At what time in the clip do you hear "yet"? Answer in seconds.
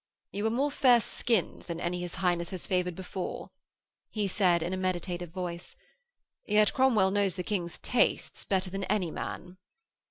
6.47-6.73